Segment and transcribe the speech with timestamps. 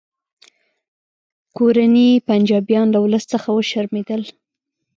[1.57, 4.21] کورني پنجابیان له ولس څخه وشرمیدل